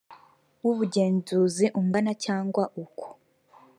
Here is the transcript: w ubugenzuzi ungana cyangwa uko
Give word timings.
w 0.63 0.65
ubugenzuzi 0.71 1.65
ungana 1.79 2.13
cyangwa 2.23 2.63
uko 2.83 3.05